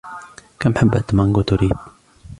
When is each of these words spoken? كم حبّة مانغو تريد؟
كم 0.59 0.75
حبّة 0.75 1.03
مانغو 1.13 1.41
تريد؟ 1.41 1.75